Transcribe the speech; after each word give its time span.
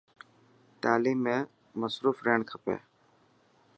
تعليم 0.83 1.21
۾ 1.29 1.35
مصروف 1.81 2.15
رهڻ 2.25 2.39
کپي. 2.51 2.77